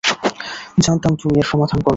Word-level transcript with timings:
জানতাম 0.77 1.13
তুমি 1.15 1.33
এর 1.37 1.47
সমাধান 1.51 1.77
করবে। 1.77 1.89